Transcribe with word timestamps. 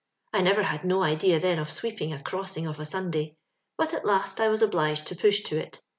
"I 0.33 0.41
never 0.41 0.63
had 0.63 0.83
no 0.83 1.03
idea 1.03 1.39
then 1.39 1.59
of 1.59 1.69
sweeping 1.69 2.11
a 2.11 2.19
crossing 2.19 2.65
of 2.65 2.79
a 2.79 2.85
Sunday; 2.87 3.37
but 3.77 3.93
at 3.93 4.03
last 4.03 4.39
I 4.39 4.47
was 4.49 4.63
obliged 4.63 5.05
to 5.09 5.15
push 5.15 5.41
to 5.43 5.57
it. 5.59 5.79